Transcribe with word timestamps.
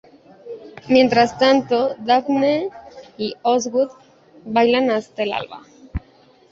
Mientras 0.89 1.37
tanto, 1.37 1.93
Daphne 1.99 2.71
y 3.19 3.35
Osgood 3.43 3.91
bailan 4.45 4.89
hasta 4.89 5.21
el 5.21 5.31
alba. 5.31 5.61